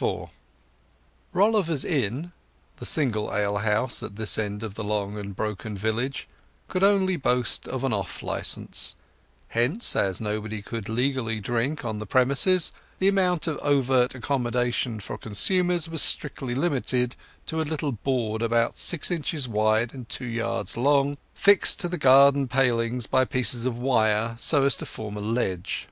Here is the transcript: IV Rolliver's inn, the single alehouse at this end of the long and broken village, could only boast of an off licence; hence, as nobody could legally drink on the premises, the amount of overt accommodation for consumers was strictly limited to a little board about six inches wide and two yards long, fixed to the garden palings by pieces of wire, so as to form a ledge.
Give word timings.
IV 0.00 0.28
Rolliver's 1.32 1.84
inn, 1.84 2.30
the 2.76 2.86
single 2.86 3.34
alehouse 3.34 4.00
at 4.00 4.14
this 4.14 4.38
end 4.38 4.62
of 4.62 4.74
the 4.74 4.84
long 4.84 5.18
and 5.18 5.34
broken 5.34 5.76
village, 5.76 6.28
could 6.68 6.84
only 6.84 7.16
boast 7.16 7.66
of 7.66 7.82
an 7.82 7.92
off 7.92 8.22
licence; 8.22 8.94
hence, 9.48 9.96
as 9.96 10.20
nobody 10.20 10.62
could 10.62 10.88
legally 10.88 11.40
drink 11.40 11.84
on 11.84 11.98
the 11.98 12.06
premises, 12.06 12.70
the 13.00 13.08
amount 13.08 13.48
of 13.48 13.58
overt 13.60 14.14
accommodation 14.14 15.00
for 15.00 15.18
consumers 15.18 15.88
was 15.88 16.00
strictly 16.00 16.54
limited 16.54 17.16
to 17.46 17.60
a 17.60 17.66
little 17.66 17.90
board 17.90 18.40
about 18.40 18.78
six 18.78 19.10
inches 19.10 19.48
wide 19.48 19.92
and 19.92 20.08
two 20.08 20.26
yards 20.26 20.76
long, 20.76 21.18
fixed 21.34 21.80
to 21.80 21.88
the 21.88 21.98
garden 21.98 22.46
palings 22.46 23.08
by 23.08 23.24
pieces 23.24 23.66
of 23.66 23.78
wire, 23.80 24.36
so 24.38 24.62
as 24.62 24.76
to 24.76 24.86
form 24.86 25.16
a 25.16 25.20
ledge. 25.20 25.88